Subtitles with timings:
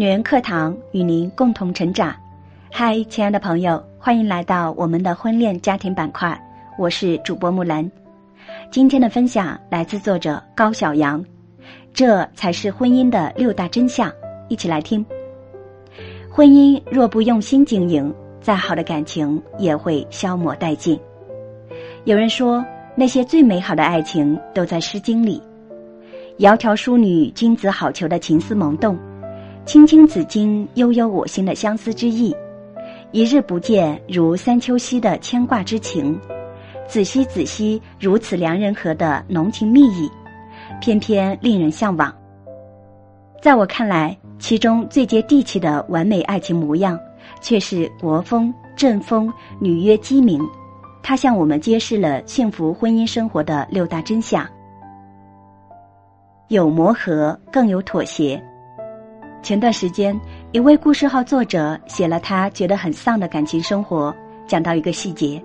[0.00, 2.16] 女人课堂与您共同成长。
[2.72, 6.42] 嗨，亲爱的朋友，欢迎来到我们的婚恋家庭板块，
[6.78, 7.86] 我是主播木兰。
[8.70, 11.22] 今天的分享来自作者高小阳，
[11.92, 14.10] 这才是婚姻的六大真相，
[14.48, 15.04] 一起来听。
[16.32, 20.98] 婚姻若不用心经营，再好的感情也会消磨殆尽。
[22.04, 25.42] 有人说，那些最美好的爱情都在《诗经》里。
[26.38, 28.98] 窈窕淑女，君子好逑的情思萌动，
[29.66, 32.34] 青青子衿，悠悠我心的相思之意，
[33.12, 36.18] 一日不见，如三秋兮的牵挂之情，
[36.88, 40.10] 子兮子兮，如此良人和的浓情蜜意，
[40.80, 42.12] 偏偏令人向往。
[43.40, 46.98] 在我看来，其中最接地气的完美爱情模样，
[47.40, 50.42] 却是国风正风，女约鸡鸣。
[51.02, 54.46] 它向我们揭示了幸福婚姻生活的六大真相。
[56.48, 58.42] 有磨合，更有妥协。
[59.42, 60.18] 前段时间，
[60.52, 64.14] 一位故事号作者写了他觉得很丧的感情生活，
[64.46, 65.42] 讲到一个细节：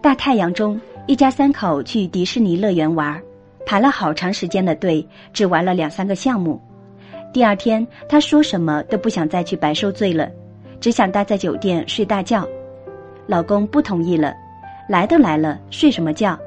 [0.00, 3.20] 大太阳中，一家三口去迪士尼乐园玩，
[3.66, 6.60] 排了好长时间的队，只玩了两三个项目。
[7.32, 10.30] 第二天，他说什么都不想再去白受罪了，
[10.80, 12.46] 只想待在酒店睡大觉。
[13.26, 14.32] 老公不同意了，
[14.88, 16.38] 来都来了，睡什么觉？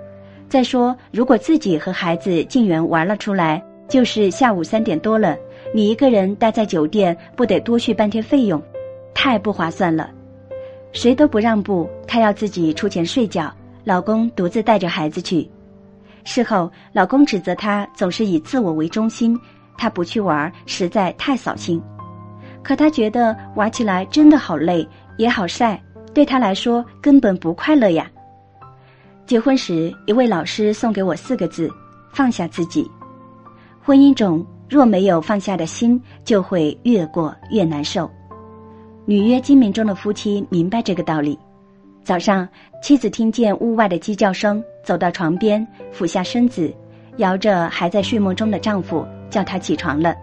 [0.47, 3.61] 再说，如果自己和孩子进园玩了出来。
[3.89, 5.35] 就是下午三点多了，
[5.73, 8.61] 你一个人待在酒店，不得多续半天费用，
[9.13, 10.09] 太不划算了。
[10.91, 13.53] 谁都不让步，她要自己出钱睡觉，
[13.85, 15.49] 老公独自带着孩子去。
[16.25, 19.39] 事后，老公指责她总是以自我为中心，
[19.77, 21.81] 她不去玩实在太扫兴。
[22.61, 24.85] 可她觉得玩起来真的好累，
[25.17, 25.81] 也好晒，
[26.13, 28.11] 对她来说根本不快乐呀。
[29.25, 31.71] 结婚时，一位老师送给我四个字：
[32.11, 32.85] 放下自己。
[33.81, 38.09] 婚姻中若没有放下的心，就会越过越难受。
[39.03, 41.37] 女约精明中的夫妻明白这个道理。
[42.05, 42.47] 早上，
[42.81, 46.73] 妻子听见屋外的鸡叫声，走到床边，俯下身子，
[47.17, 50.15] 摇着还在睡梦中的丈夫，叫他起床了。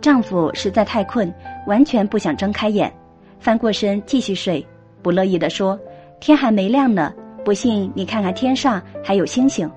[0.00, 1.34] 丈夫实在太困，
[1.66, 2.92] 完全不想睁开眼，
[3.40, 4.64] 翻过身继续睡，
[5.02, 5.76] 不乐意地说
[6.20, 7.12] ：“天还没亮呢，
[7.44, 9.68] 不信你看看天上还有星星。”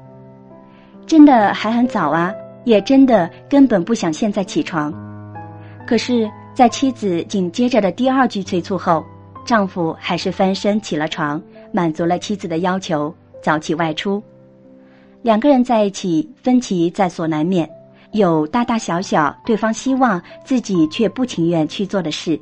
[1.07, 2.31] 真的还很早啊。
[2.67, 4.93] 也真的根本不想现在起床，
[5.87, 9.05] 可是，在妻子紧接着的第二句催促后，
[9.45, 11.41] 丈夫还是翻身起了床，
[11.71, 14.21] 满足了妻子的要求，早起外出。
[15.21, 17.69] 两个人在一起，分歧在所难免，
[18.11, 22.37] 有大大小小对方希望自己却不情愿去做的事。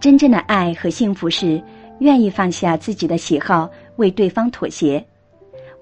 [0.00, 1.62] 真正的爱和幸福是
[1.98, 5.06] 愿意放下自己的喜好，为对方妥协。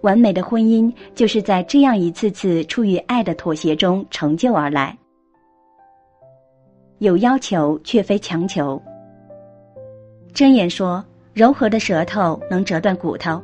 [0.03, 4.97] 完美的婚姻就是在这样一次次出于爱的妥协中成就而来。
[6.99, 8.81] 有要求却非强求。
[10.35, 11.05] 箴言说
[11.35, 13.43] ：“柔和的舌头能折断骨头。”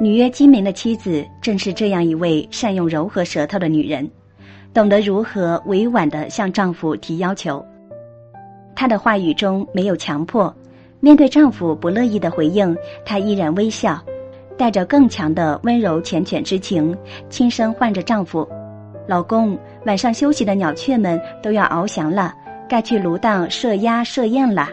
[0.00, 4.08] 女约精明的妻子正是这样一位善用柔和舌头的女人，
[4.72, 7.64] 懂得如何委婉的向丈夫提要求。
[8.76, 10.54] 她的话语中没有强迫，
[11.00, 14.00] 面对丈夫不乐意的回应，她依然微笑。
[14.58, 16.94] 带着更强的温柔缱绻之情，
[17.30, 18.46] 轻声唤着丈夫
[19.06, 22.34] ：“老公，晚上休息的鸟雀们都要翱翔了，
[22.68, 24.68] 该去芦荡射鸭射雁了。”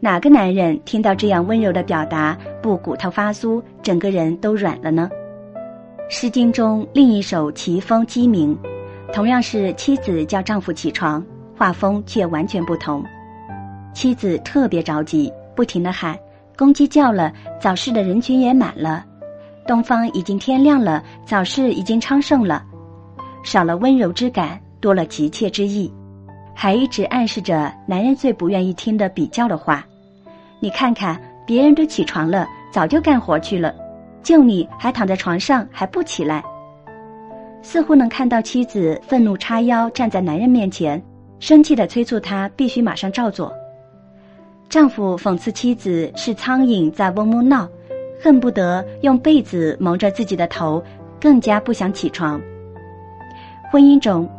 [0.00, 5.10] 哪个男人听到这样温柔的表达，不骨头发酥，整个人都软了呢？
[6.12, 8.58] 《诗经》中另一首《齐风》鸡鸣，
[9.12, 11.22] 同样是妻子叫丈夫起床，
[11.54, 13.04] 画风却完全不同。
[13.92, 16.18] 妻子特别着急，不停的喊。
[16.60, 19.02] 公鸡叫了，早市的人群也满了。
[19.66, 22.62] 东方已经天亮了，早市已经昌盛了。
[23.42, 25.90] 少了温柔之感，多了急切之意，
[26.54, 29.82] 还一直暗示着男人最不愿意听的比较的话。
[30.60, 33.74] 你看看，别人都起床了，早就干活去了，
[34.22, 36.44] 就你还躺在床上还不起来。
[37.62, 41.02] 似乎能看到妻子愤怒叉腰站在男人面前，
[41.38, 43.50] 生气的催促他必须马上照做。
[44.70, 47.68] 丈夫讽刺妻子是苍蝇在嗡嗡闹，
[48.22, 50.80] 恨不得用被子蒙着自己的头，
[51.20, 52.40] 更加不想起床。
[53.72, 54.30] 婚姻中，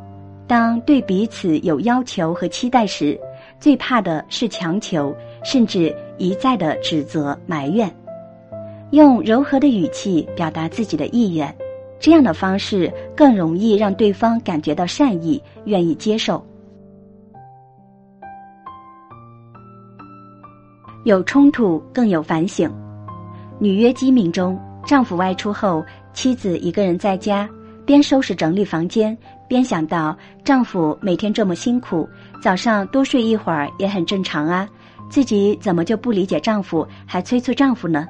[0.48, 3.20] 当对彼此有要求和期待时，
[3.60, 5.14] 最怕的是强求，
[5.44, 7.94] 甚至一再的指责埋怨。
[8.92, 11.54] 用柔和的语气表达自己的意愿，
[12.00, 16.42] 这样的方式更容易让对方感觉到善意，愿意接受。
[21.04, 22.72] 有冲突，更有反省。
[23.58, 25.84] 女约机敏中，丈夫外出后，
[26.14, 27.50] 妻子一个人在家，
[27.86, 29.18] 边收拾整理房间，
[29.48, 32.08] 边想到丈夫每天这么辛苦，
[32.42, 34.70] 早上多睡一会儿也很正常啊，
[35.10, 38.08] 自己怎么就不理解丈夫，还催促丈夫呢？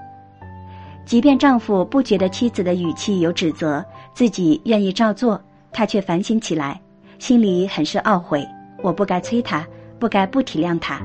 [1.05, 3.83] 即便丈夫不觉得妻子的语气有指责，
[4.13, 5.41] 自己愿意照做，
[5.71, 6.79] 他却反省起来，
[7.19, 8.45] 心里很是懊悔。
[8.83, 9.65] 我不该催他，
[9.97, 11.01] 不该不体谅他。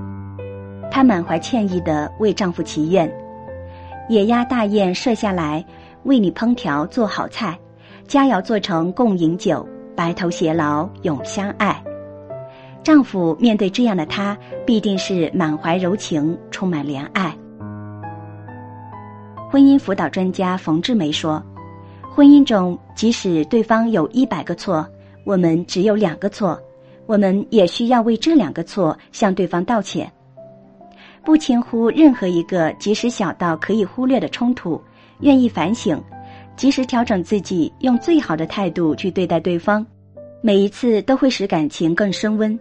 [0.90, 3.10] 她满怀歉意地为丈夫祈愿：
[4.08, 5.64] 野鸭大宴设下来，
[6.04, 7.58] 为你烹调做好菜，
[8.06, 11.82] 佳肴做成共饮酒，白头偕老永相爱。
[12.82, 17.36] 丈夫面对这样的她，必定是满怀柔情，充满怜爱。
[19.50, 21.42] 婚姻辅导专家冯志梅说
[22.14, 24.86] ：“婚姻中，即使对方有一百个错，
[25.24, 26.60] 我们只有两个错，
[27.06, 30.10] 我们也需要为这两个错向对方道歉。”
[31.26, 34.80] 不轻忽任何一个即使小到可以忽略的冲突，
[35.22, 36.00] 愿意反省，
[36.54, 39.84] 及时调整自己，用最好的态度去对待对方，
[40.40, 42.56] 每一次都会使感情更升温。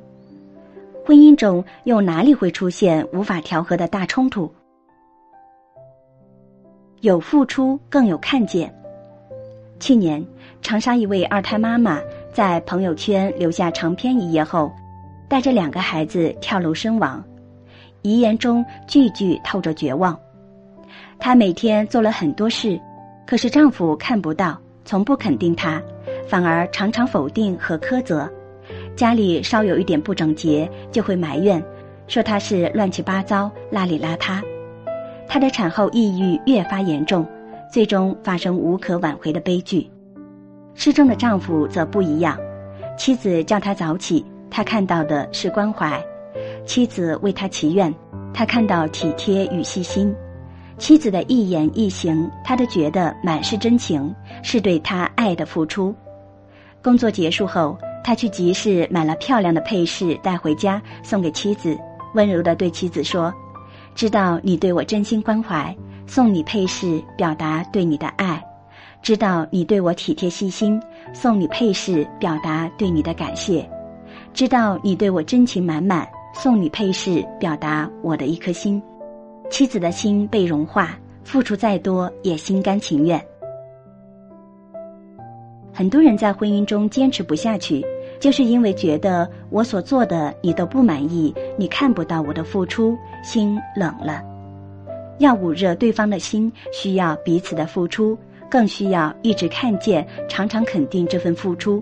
[1.06, 4.52] 婚姻中又哪里会出现无法调和的大冲突？
[7.02, 8.74] 有付出更有看见。
[9.80, 10.26] 去年，
[10.64, 12.02] 长沙一位二胎妈妈
[12.34, 14.72] 在朋友圈留下长篇一页后，
[15.30, 17.24] 带着两个孩子跳楼身亡。
[18.06, 20.16] 遗言中句句透着绝望。
[21.18, 22.80] 她每天做了很多事，
[23.26, 25.82] 可是丈夫看不到，从不肯定她，
[26.28, 28.32] 反而常常否定和苛责。
[28.96, 31.60] 家里稍有一点不整洁，就会埋怨，
[32.08, 34.40] 说她是乱七八糟、邋里邋遢。
[35.28, 37.26] 她的产后抑郁越发严重，
[37.74, 39.90] 最终发生无可挽回的悲剧。
[40.76, 42.38] 失踪的丈夫则不一样，
[43.00, 46.00] 妻子叫他早起，他看到的是关怀。
[46.66, 47.94] 妻子为他祈愿，
[48.34, 50.12] 他看到体贴与细心；
[50.78, 54.14] 妻子的一言一行，他都觉得满是真情，
[54.44, 55.94] 是对他爱的付出。
[56.82, 61.78] 工作结束后，他去集市买了漂亮的配饰带回家送给妻子，
[62.14, 63.34] 温柔地对妻子说
[63.96, 65.76] ：“知道你对我真心关怀，
[66.08, 68.38] 送你配饰表达对你的爱；
[69.02, 70.82] 知道你对我体贴细心，
[71.14, 73.64] 送你配饰表达对你的感谢；
[74.34, 76.08] 知道你对我真情满满。”
[76.38, 78.82] 送你配饰，表达我的一颗心。
[79.50, 83.20] 妻子的心被融化，付出再多也心甘情愿。
[85.72, 87.84] 很多人在婚姻中坚持不下去，
[88.20, 94.22] 就是因为觉得我所做的你都不满意，你看不到我的付出，心冷了。
[95.20, 98.18] 要捂热对方的心，需要彼此的付出，
[98.52, 101.82] 更需要一直看见、常常肯定这份付出，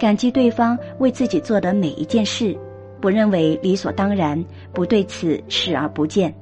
[0.00, 2.56] 感激对方为自己做的每一件事。
[3.00, 6.34] 不认为理所当然，不对此视而不见。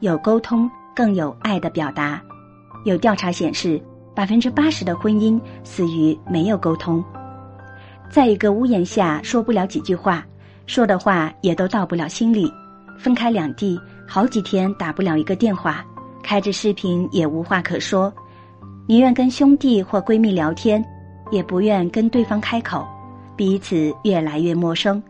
[0.00, 2.22] 有沟通，更有爱的表达。
[2.84, 3.80] 有调查显示，
[4.14, 7.04] 百分之八十的婚姻死于没有沟通。
[8.10, 10.26] 在一个屋檐下说不了几句话，
[10.66, 12.50] 说的话也都到不了心里。
[12.98, 15.84] 分开两地，好几天打不了一个电话，
[16.22, 18.12] 开着视频也无话可说，
[18.86, 20.84] 宁愿跟兄弟或闺蜜聊天。
[21.30, 22.86] 也不愿跟对方开口，
[23.36, 25.02] 彼此越来越陌生。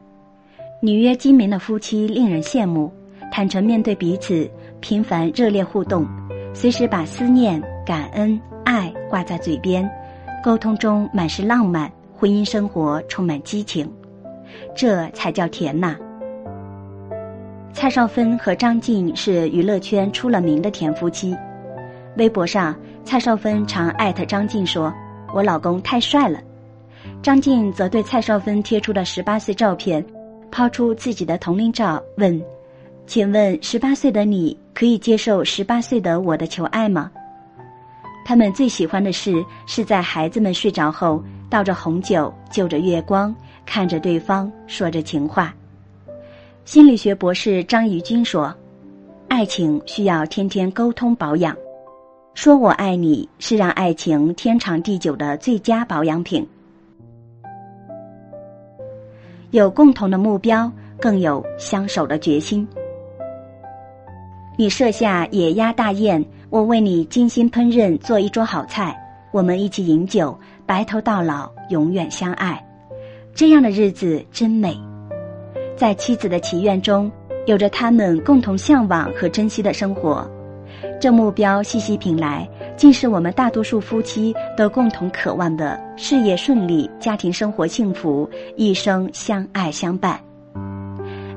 [0.82, 2.90] 女约精明的夫妻令人羡慕，
[3.30, 4.50] 坦诚面对彼此，
[4.80, 6.06] 频繁热烈互动，
[6.54, 9.88] 随时把思念、感恩、爱挂在嘴边，
[10.42, 13.90] 沟通中满是浪漫，婚姻生活充满激情，
[14.74, 15.96] 这才叫甜呐！
[17.72, 21.36] 蔡少芬和张晋是娱乐圈出了名的甜夫妻，
[22.16, 22.74] 微博上
[23.04, 24.92] 蔡少芬常艾特张晋说。
[25.32, 26.40] 我老公太帅了，
[27.22, 30.04] 张晋则对蔡少芬贴出的十八岁照片，
[30.50, 32.42] 抛出自己的同龄照，问
[33.06, 37.10] ：“请问十八岁的你可以接受十八岁的我的求爱吗？”
[38.26, 43.34] 他们最喜欢的事是在孩子们睡着后，倒着红酒，就着月光，
[43.64, 45.54] 看着对方，说着情话。
[46.64, 48.54] 心理学博士张怡君说
[49.28, 51.56] ：“爱情需要天天沟通保养。”
[52.34, 56.46] 说我爱你是让爱情天长地久的最佳保养品。
[59.50, 60.70] 有共同的目标，
[61.00, 62.66] 更有相守的决心。
[64.56, 68.96] 你设下野鸭大宴，我为你精心烹饪做一桌好菜，
[69.32, 72.64] 我们一起饮酒，白头到老，永远相爱。
[73.34, 74.80] 这样的日子真美。
[75.76, 77.10] 在妻子的祈愿中，
[77.46, 80.30] 有着他们共同向往和珍惜的生活。
[81.00, 90.20] 这目标细细品来，竟是我们大多数夫妻都共同渴望的：事业顺利，家庭生活幸福，一生相爱相伴。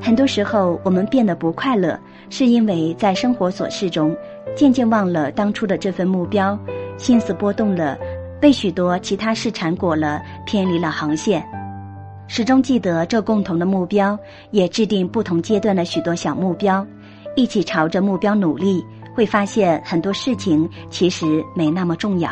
[0.02, 1.98] 很多时候，我们变得不快乐，
[2.30, 4.14] 是因为在生活琐事中，
[4.54, 6.60] 渐渐忘了当初的这份目标，
[6.98, 7.98] 心思波动了，
[8.42, 11.42] 被许多其他事缠裹了，偏离了航线。
[12.28, 14.20] 始终记得这共同的目标，
[14.52, 16.86] 也制定不同阶段的许多小目标，
[17.38, 22.32] 一起朝着目标努力，会发现很多事情其实没那么重要。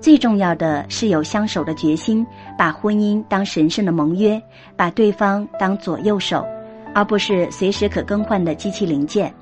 [0.00, 2.26] 最重要的是有相守的决心，
[2.58, 4.40] 把婚姻当神圣的盟约，
[4.76, 6.46] 把对方当左右手，
[6.94, 9.32] 而不是随时可更换的机器零件。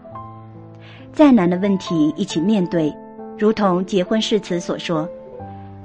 [1.13, 2.95] 再难的问题一起面对，
[3.37, 5.09] 如同结婚誓词所说：“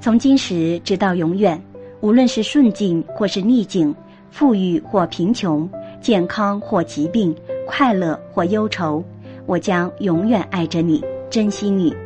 [0.00, 1.60] 从今时直到永远。”
[2.00, 3.92] 无论是顺境或是逆境，
[4.30, 5.68] 富裕或贫穷，
[6.00, 7.34] 健康或疾病，
[7.66, 9.02] 快乐或忧愁，
[9.48, 11.96] 我将永远爱着你，珍惜你，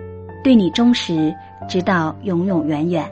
[0.45, 1.35] 对你忠实，
[1.69, 3.05] 直到永永远远。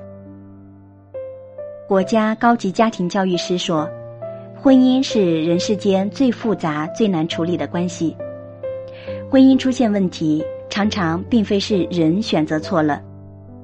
[1.88, 3.90] 国家高级家庭教育师说
[4.54, 8.16] ：“婚姻是人世间最复杂、最难处理的关系。
[9.28, 13.02] 婚姻出现问题，常常并非是人选择错了。”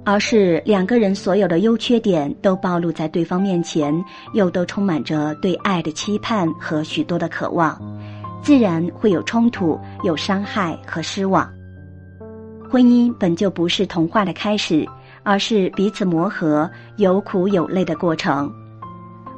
[0.09, 3.93] 而是两个人所有的优缺点都暴露在对方面前，
[4.35, 7.77] 又都充满着对爱的期盼和许多的渴望，
[8.47, 11.53] 自然会有冲突、有伤害和失望。
[12.71, 14.87] 婚姻本就不是童话的开始，
[15.25, 18.49] 而是彼此磨合、有苦有泪的过程。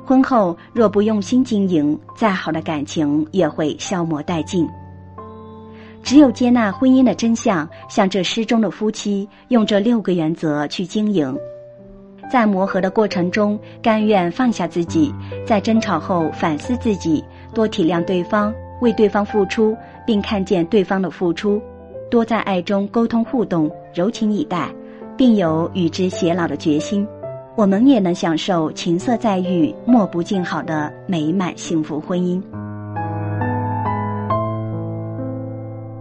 [0.05, 4.69] 婚后若不用心经营，再好的感情也会消磨殆尽。
[6.03, 11.35] 只有接纳婚姻的真相，像这诗中的夫妻，用这六个原则去经营，
[12.31, 15.11] 在磨合的过程中，甘愿放下自己，
[15.47, 17.25] 在争吵后反思自己，
[17.55, 21.61] 多体谅对方，为对方付出，并看见对方的付出，
[22.11, 24.69] 多在爱中沟通互动，柔情以待，
[25.17, 27.07] 并有与之偕老的决心，
[27.57, 32.41] 我们也能享受琴瑟在遇、莫不静好的美满幸福婚姻。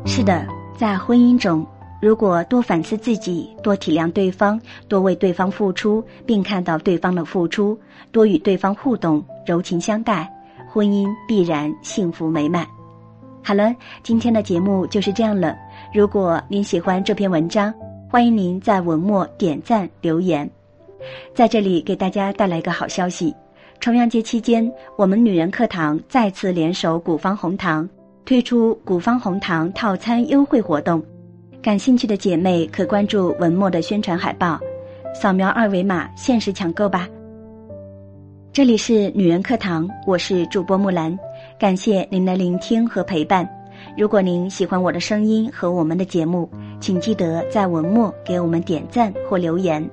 [0.05, 0.45] 是的，
[0.77, 1.65] 在婚姻中，
[1.99, 7.77] 如果多反思自己，多体谅对方，多为对方付出，并看到对方的付出，
[8.11, 10.31] 多与对方互动，柔情相待，
[10.77, 12.63] 婚姻必然幸福美满。
[13.43, 15.57] 好了，今天的节目就是这样了。
[15.91, 17.73] 如果您喜欢这篇文章，
[18.07, 20.47] 欢迎您在文末点赞留言。
[21.33, 23.35] 在这里给大家带来一个好消息：
[23.79, 27.89] 重阳节期间，我们女人课堂再次联手古方红糖。
[28.23, 31.03] 推出古方红糖套餐优惠活动，
[31.59, 34.59] 感兴趣的姐妹可关注文末的宣传海报，
[35.15, 37.09] 扫描二维码限时抢购吧。
[38.57, 41.15] 这里是女人课堂，我是主播木兰，
[41.59, 43.47] 感谢您的聆听和陪伴。
[43.95, 46.49] 如果您喜欢我的声音和我们的节目，
[46.79, 49.87] 请记得在文末给我们点赞或留言。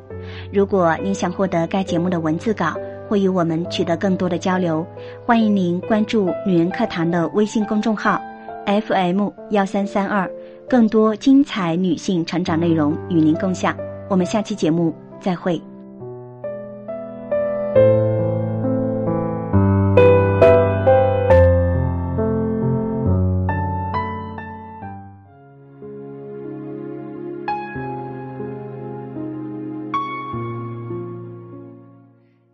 [0.50, 2.74] 如果您想获得该节目的文字稿。
[3.06, 4.82] 会与我们取得更多的交流，
[5.26, 8.18] 欢迎您关注“女人课堂”的微信公众号
[8.64, 10.26] ，FM 幺三三二，
[10.66, 13.76] 更多精彩女性成长内容与您共享。
[14.08, 15.60] 我们下期节目再会。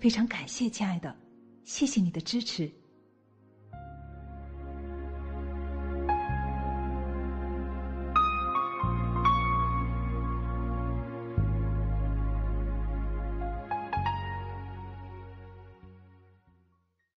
[0.00, 1.14] 非常感谢，亲爱的，
[1.64, 2.70] 谢谢你的支持。